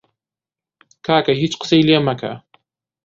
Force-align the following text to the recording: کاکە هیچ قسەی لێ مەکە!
کاکە 1.05 1.33
هیچ 1.41 1.53
قسەی 1.61 1.85
لێ 1.87 1.97
مەکە! 2.07 2.33